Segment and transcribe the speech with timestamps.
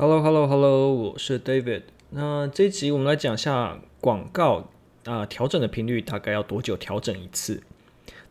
[0.00, 1.82] Hello，Hello，Hello，我是 David。
[2.08, 4.70] 那这一集我们来讲一下广告
[5.04, 7.62] 啊，调整的频率大概要多久调整一次？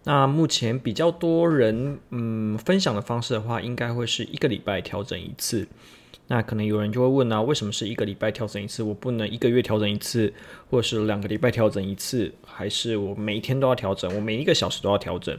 [0.04, 5.68] 那目前比较多人嗯分享的方式的话，应该会是一个礼拜调整一次。
[6.26, 8.82] 那可能有人就会问啊，为什么是一个礼拜调整一次？
[8.82, 10.34] 我不能一个月调整一次，
[10.72, 14.12] 或者是两个礼拜调整一次，还是我每一天都要调整？
[14.16, 15.38] 我每一个小时都要调整？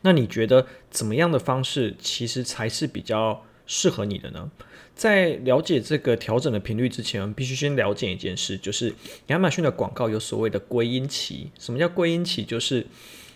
[0.00, 4.50] 那你觉得怎么样的方式其实才是比较适合你的呢？
[4.96, 8.92] 在了解这个调整的频率之前，我们必须先了解一件事，就是
[9.28, 11.52] 亚马逊的广告有所谓的归因期。
[11.56, 12.44] 什么叫归因期？
[12.44, 12.84] 就是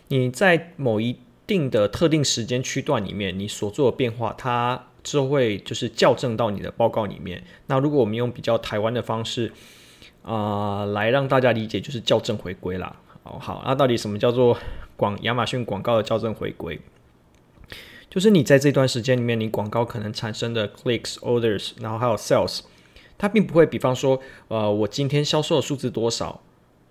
[0.08, 1.16] 你在某一
[1.46, 7.44] 定的特定时间区段里面，你所做的变化，它就会就是校正到你的报告里面。
[7.66, 9.52] 那如果我们用比较台湾的方式
[10.22, 12.96] 啊、来让大家理解，就是校正回归啦。
[13.22, 14.58] 哦，好，那到底什么叫做
[14.96, 16.80] 广亚马逊广告的校正回归？
[18.12, 22.60] 就是你在这段时间里面，你广告可能产生的 clicks、orders，然后还有 sales，
[23.16, 26.42] 它并不会，比方说，呃，我今天销售的数字多少，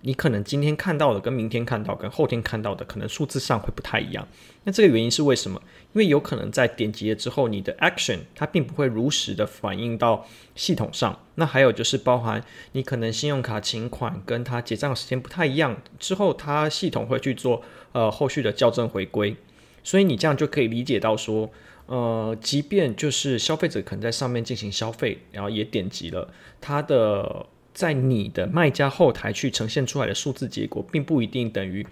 [0.01, 4.27] 你可能今天看到的跟明天看到、跟后天看到的，可能数字上会不太一样。
[4.63, 5.61] 那这个原因是为什么？
[5.93, 11.19] 因为有可能在点击了之后，你的 action 它并不会如实的反映到系统上。
[11.35, 17.61] 那还有就是包含你可能信用卡请款跟它结账时间不太一样，之后它系统会去做
[17.91, 19.35] 呃后续的校正回归。
[19.83, 21.49] 所以你这样就可以理解到说，
[21.87, 31.85] 呃，即便就是消费者可能在上面进行消费，然后也点击了，他的在你的卖家后台去呈现出来的数字结果，并不一定等于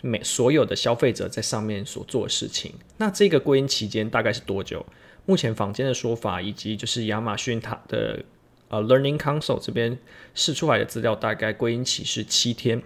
[0.00, 2.72] 每所有的消费者在上面所做的事情。
[2.96, 4.86] 那这个归因期间大概是多久？
[5.26, 8.24] 目前坊间的说法，以及就是亚马逊它的
[8.68, 9.98] 呃 Learning Console 这边
[10.34, 12.82] 试出来的资料，大概归因期是七天。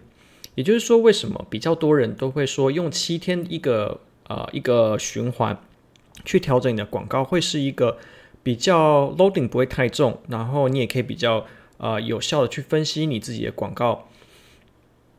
[0.54, 4.00] 也就是说，为什么比较多人都会说用七天一个？
[4.28, 5.56] 呃，一个循环
[6.24, 7.98] 去调整你的广告，会是一个
[8.42, 11.46] 比较 loading 不会太重，然后你也可以比较
[11.78, 14.08] 呃有效的去分析你自己的广告。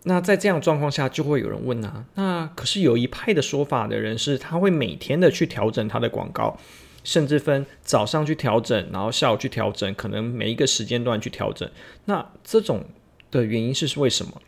[0.03, 6.57] 那在这样状况下，就会有人问啊，那可是有一派的说法的人是，他会每天的去调整他的广告，
[7.03, 11.69] 甚至分早上去调整，然后下午去调整，可能每一个时间段去调整。
[12.05, 12.85] 那这种
[13.31, 14.41] 的原因是为什么？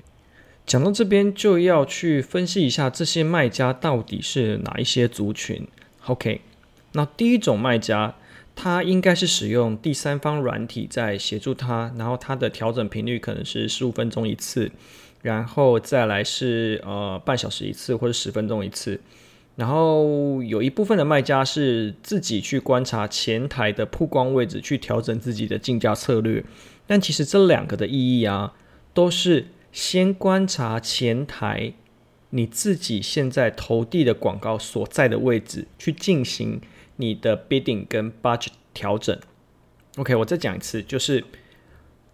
[0.69, 5.67] 讲到这边，就要去分析一下这些卖家到底是哪一些族群。
[6.05, 6.41] OK，
[6.91, 8.13] 那第一种卖家，
[8.55, 14.71] 他应该是使用第三方软体在协助他，然后他的调整频率可能是十五分钟一次，
[15.23, 19.01] 然后再来是呃半小时一次或者十分钟一次。
[19.55, 26.45] 然后有一部分的卖家是自己去观察前台的曝光位置，去调整自己的竞价策略。
[26.85, 28.53] 但其实这两个的意义啊，
[28.93, 29.47] 都是。
[29.71, 31.73] 先观察前台
[32.31, 36.61] 你自己现在投递的广告所在的位置，去进行
[36.97, 39.17] 你的 bidding 跟 budget 调整。
[39.97, 41.23] OK，我再讲一次，就是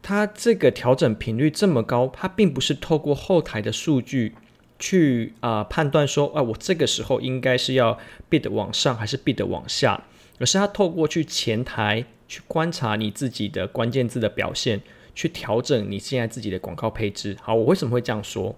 [0.02, 4.36] 它这个调整频率这么高，它并不是透过后台的数据
[4.80, 8.00] 去啊、判断说，啊我这个时候应该是要
[8.30, 10.04] bid 往上还是 bid 往下，
[10.40, 14.82] 而是它透过去前台去观察你自己的关键字的表现。
[15.16, 17.36] 去调整你现在自己的广告配置。
[17.42, 18.56] 好，我为什么会这样说？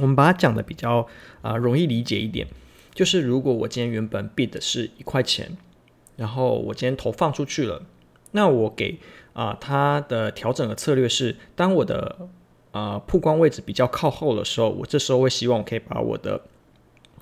[0.00, 1.06] 我们把它讲的比较
[1.42, 2.48] 啊、容易理解一点，
[2.92, 5.56] 就是如果我今天原本 bid 的是一块钱，
[6.16, 7.82] 然后我今天投放出去了，
[8.32, 8.98] 那我给
[9.34, 12.28] 啊、它的调整的策略是，当我的
[12.72, 16.40] 啊、曝光位置比较靠后的时候，我这时候会希望我可以把我的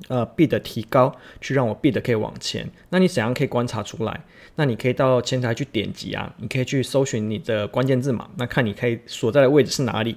[0.09, 2.69] 呃，bid 提高，去让我 bid 可以往前。
[2.91, 4.25] 那你怎样可以观察出来？
[4.57, 8.29] 那你可以到前台去点击啊，你可以去搜寻你的关键字嘛。
[8.37, 10.17] 那看你可以所在的位置是哪里。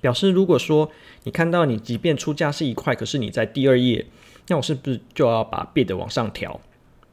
[0.00, 0.90] 表示如果说
[1.24, 4.06] 你看到你即便出价是一块，可是你在第二页，
[4.46, 6.60] 那我是不是就要把 bid 往上调？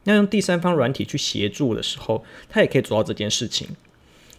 [0.04, 3.68] 那用第三方软体去协助的时候，它也可以做到这件事情。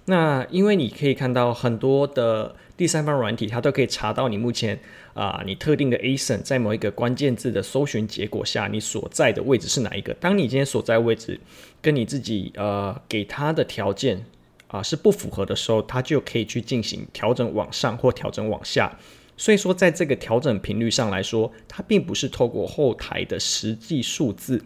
[0.09, 4.79] 那因为你可以看到很多的第三方软体，它都可以查到你目前
[5.13, 10.13] 啊、你特定的 ASIN 在某一个关键字的搜寻结果下，你所在的位置是哪一个？
[10.13, 11.37] 当你今天所在位置
[11.81, 14.23] 跟你自己呃给它的条件
[14.69, 18.97] 啊、是不符合的时候，它就可以去进行调整往上或调整往下。
[19.35, 24.63] 所以说，在这个调整频率上来说，它并不是透过后台的实际数字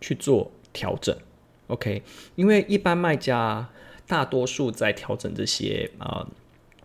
[0.00, 1.16] 去做调整。
[1.68, 2.02] OK，
[2.34, 3.68] 因为一般卖家。
[4.06, 6.26] 大多数在调整这些啊、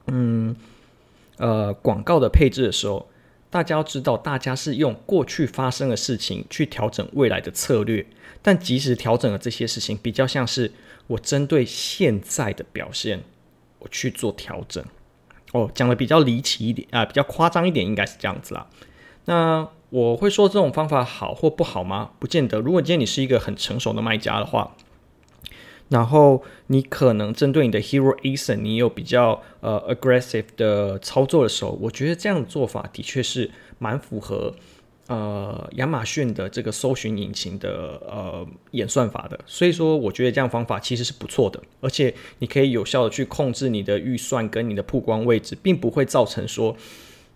[0.07, 0.55] 嗯，
[1.37, 3.07] 呃，广告的配置的时候，
[3.51, 8.03] 大家要知道，大家是用过去发生的事情去调整未来的策略。
[8.41, 10.71] 但即使调整了这些事情，比较像是
[11.05, 13.21] 我针对现在的表现，
[13.77, 14.83] 我去做调整。
[15.51, 18.67] 哦，讲的比较离奇一点啊、比较夸张一点，应该是这样子啦。
[19.25, 22.11] 那我会说这种方法好或不好吗？
[22.17, 22.59] 不见得。
[22.59, 24.75] 如果今天你是一个很成熟的卖家的话。
[25.91, 34.55] 然后你可能针对你的 Hero ASIN，你有比较呃 aggressive 的操作的时候，我觉得这样的做法的确是蛮符合
[35.07, 39.37] 呃亚马逊的这个搜寻引擎的呃演算法的。
[39.45, 46.73] 所以说，我觉得这样方法其实是不错的，而且你可以有效的去控制你的预算跟你的曝光位置，并不会造成说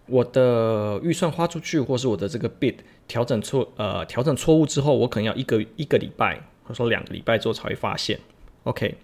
[0.07, 2.75] 我的预算花出去，或是我的这个 bid
[3.05, 8.17] 调整错呃调整错误之后，我可能要一个一个礼拜或者说两个礼拜之后才会发现。
[8.65, 8.95] OK，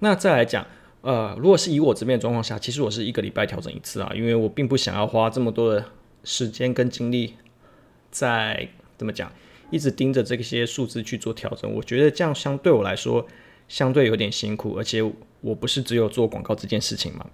[0.00, 0.66] 那再来讲，
[1.00, 5.82] 呃，如果是以我这边的状况下，其实我是一个礼拜调整一次啊，因为我并不想要花这么多的
[6.22, 7.32] 时间跟精力
[8.10, 8.68] 在
[8.98, 9.32] 怎么讲，
[9.70, 11.72] 一直盯着这些数字去做调整。
[11.72, 13.26] 我觉得这样相对我来说
[13.68, 15.02] 相对有点辛苦，而且
[15.40, 17.26] 我不是只有做广告这件事情嘛。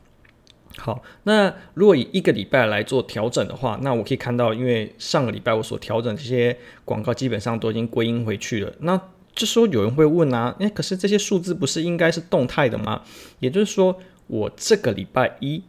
[0.76, 9.00] 好，那如果以一个礼拜来做调整的话，那我可以看到，因为上个礼拜我所调整这些广告基本上都已经归因回去了，那。
[9.34, 13.02] 这时候有人会问啊，诶，可是这些数字不是应该是动态的吗？
[13.40, 15.62] 也就是说，我这个礼拜一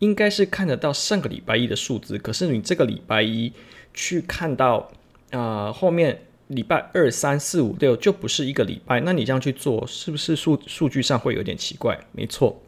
[0.00, 3.50] 应该是看得到上个礼拜一的数字，可是你这个礼拜一
[3.94, 4.90] 去看到
[5.30, 11.98] 啊、后面礼拜二、三、四、五、六就不是一个礼拜，那你这样去做，是不是数数据上会有点奇怪？
[12.12, 12.60] 没错，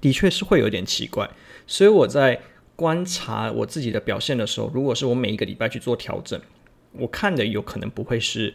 [0.00, 1.28] 的确是会有点奇怪。
[1.66, 2.40] 所以我在
[2.76, 6.40] 观察我自己的表现的时候，如果是我每一个礼拜去做调整，
[6.92, 8.54] 我看的有可能不会是。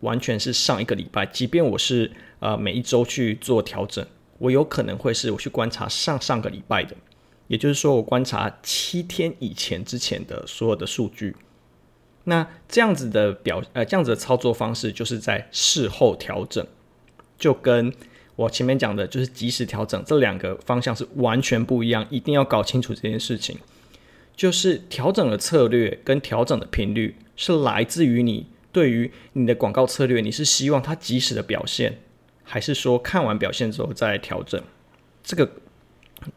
[0.00, 4.06] 完全是上一个礼拜，即便我是呃每一周去做调整，
[4.38, 6.94] 我有可能会是我去观察上上个礼拜的，
[7.48, 11.34] 也就是说我观察七天以前之前的所有的数据。
[12.24, 16.66] 那这样子的表呃这样子的操作方式，就是在事后调整，
[17.38, 17.92] 就跟
[18.34, 23.56] 我前面讲的就是即时调整这两个方向是完全不一样，一定要搞清楚这件事情。
[24.36, 28.46] 就是调整的策略跟调整的频率是来自于你。
[28.76, 31.98] 对于你的广告策略，你是希望它及时的表现，
[32.44, 34.62] 还是说看完表现之后再调整？
[35.22, 35.50] 这个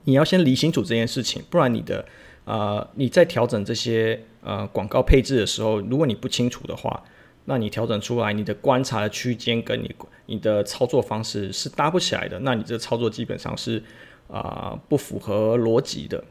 [0.05, 2.05] 你要先理清楚这件事情，不然你的
[2.45, 7.03] 呃你在调整这些呃广告配置的时候，如果你不清楚的话，
[7.43, 9.93] 那你调整出来你的观察的区间跟你
[10.27, 13.83] 你的操作方式是搭不起来的，那你这操作基本上是
[14.29, 16.23] 啊、不符合逻辑的。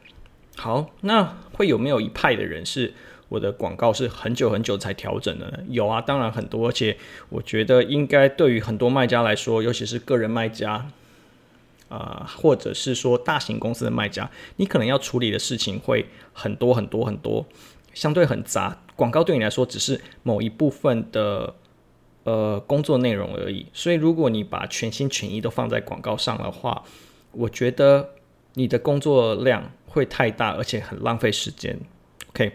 [0.56, 2.94] 好，那会有没有一派的人是？
[3.28, 5.58] 我的广告是很久很久才调整的呢？
[5.68, 6.96] 有啊，当然很多，而且
[7.28, 10.72] 我觉得应该对于很多卖家来说，尤其是个人卖家，
[11.88, 17.44] 啊、呃，或者是说大型公司的卖家，你可能要处理的事情会很多很多很多，
[17.92, 18.78] 相对很杂。
[18.96, 21.54] 广告对你来说只是某一部分的
[22.24, 26.82] 呃工作内容而已，所以如果你把全心全意都放在广告上的话，
[27.32, 28.14] 我觉得
[28.54, 31.78] 你的工作量会太大，而且很浪费时间。
[32.30, 32.52] OK。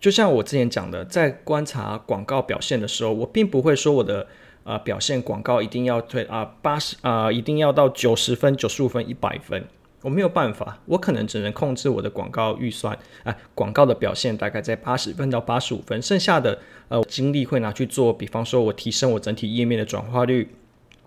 [0.00, 4.26] 就像我之前讲的，在观察广告表现的时候，我并不会说我的
[4.64, 9.62] 呃表现广告一定要推啊八十啊一定要到九十分、九十五分、一百分，
[10.00, 16.58] 我没有办法，我可能只能控制我的广告预算啊广告的表现大概在八十分到八十五分，剩下的
[16.88, 20.48] 呃精力会拿去做，比方说我提升我整体页面的转化率，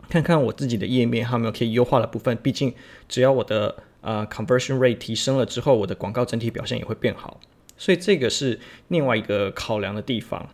[0.07, 2.71] 看看我自己的页面还有没有可以优化的部分，毕竟
[3.09, 7.39] 只要我的呃 conversion rate 提升了之后，我的广告整体表现也会变好。
[7.83, 10.47] 所以这个是另外一个考量的地方。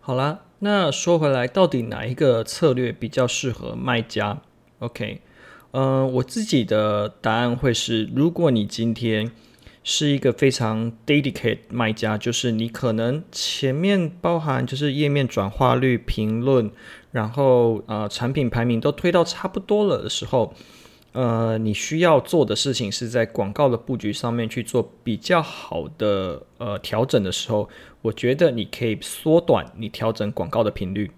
[0.00, 4.42] 好啦，那说回来，到底哪一个策略比较适合卖家
[4.80, 5.22] ？OK，
[5.70, 9.32] 嗯、我自己的答案会是：如果你今天
[9.82, 16.70] 是一个非常 dedicated 卖家，就是你可能前面包含就是页面转化率、评论，
[17.12, 20.52] 然后呃产品排名都推到差不多了的时候。
[21.12, 27.68] 呃，你需要做的事情是在广告的布局上面去做比较好的呃调整的时候，
[28.00, 31.10] 我觉得你可以缩短你调整广告的频率。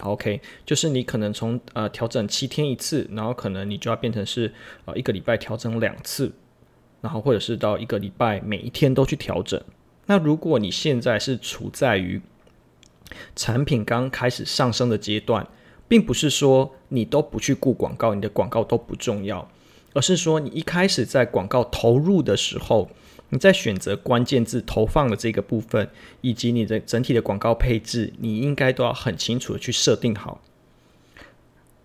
[0.00, 4.52] OK，就是你可能从呃调整七天一次，然后可能你就要变成是
[4.84, 6.30] 呃一个礼拜调整两次，
[7.00, 9.58] 然后或者是到一个礼拜每一天都去调整。
[10.04, 12.20] 那如果你现在是处在于
[13.34, 15.48] 产品刚开始上升的阶段，
[15.88, 19.50] 并不是说你都不去顾广告，你的广告都不重要，
[19.94, 22.90] 而是说你一开始在广告投入的时候，
[23.30, 25.88] 你在选择关键字投放的这个部分，
[26.20, 30.42] 以及你的整体的广告配置，你应该都要很清楚的去设定好。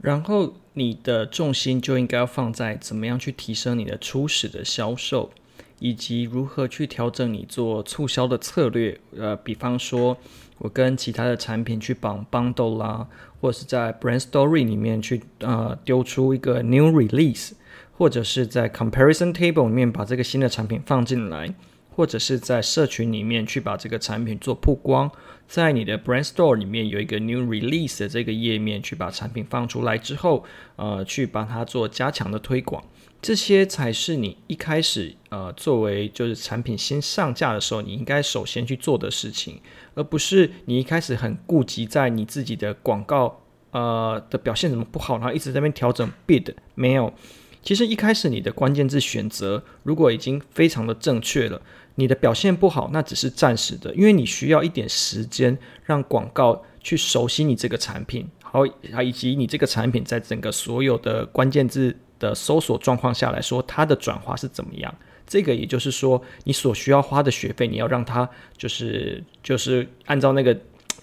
[0.01, 5.31] 然后你的重心就应该要放在怎么样去提升你的初始的销售，
[5.79, 8.99] 以及如何去调整你做促销的策略。
[9.17, 10.17] 呃，比方说。
[10.59, 13.05] 我跟其他的产品去绑 bundle 啦，
[13.43, 17.51] 或者是在 brand story 里面去呃丢出一个 new release，
[17.91, 21.53] 或者是在 comparison table 里面把这个新的产品放进来，
[21.93, 25.11] 或者是在社群里面去把这个产品做曝光，
[25.45, 30.45] 在你的 Brand Store 里面有一个 New Release 的这个页面去把产品放出来之后，
[30.77, 32.81] 呃，去帮它做加强的推广，
[33.23, 39.61] 这些才是你一开始呃作为就是产品先上架的时候，你应该首先去做的事情，
[39.95, 47.13] 而不是你一开始很顾及在你自己的广告呃的表现怎么不好，然后一直在那边调整 Bid 没有。
[47.61, 51.61] 其实一开始你的关键字选择如果已经非常的正确了，
[51.95, 58.65] 你的表现不好那只是暂时的，因为你需要一点时间让广告去熟悉你这个产品，好，
[59.01, 64.95] 以及你这个产品在整个所有的关键字的搜索状况下来说，它的转化是怎么样。
[65.27, 70.57] 这个也就是说，你所需要花的学费，你要让它就是就是按照那个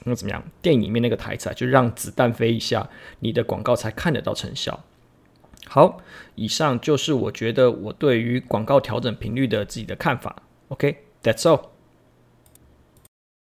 [0.04, 4.78] 那怎么样电影里面那个台词啊，就让子弹飞一下，你的广告才看得到成效。
[5.66, 6.00] 好，
[6.34, 10.42] 以上就是我觉得我对于广告调整频率的自己的看法。
[10.68, 11.79] OK，that's all。